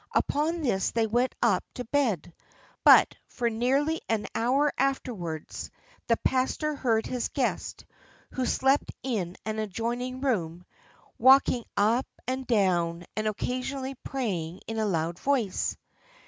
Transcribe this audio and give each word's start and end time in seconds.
Upon 0.15 0.61
this 0.61 0.89
they 0.89 1.05
went 1.05 1.35
up 1.43 1.63
to 1.75 1.85
bed; 1.85 2.33
but 2.83 3.13
for 3.27 3.51
nearly 3.51 4.01
an 4.09 4.25
hour 4.33 4.73
afterwards 4.75 5.69
the 6.07 6.17
pastor 6.17 6.73
heard 6.73 7.05
his 7.05 7.27
guest, 7.29 7.85
who 8.31 8.47
slept 8.47 8.91
in 9.03 9.35
an 9.45 9.59
adjoining 9.59 10.21
room, 10.21 10.65
walking 11.19 11.65
up 11.77 12.07
and 12.27 12.47
down, 12.47 13.05
and 13.15 13.27
occasionally 13.27 13.93
praying 13.93 14.61
in 14.65 14.79
a 14.79 14.87
loud 14.87 15.19
voice. 15.19 15.77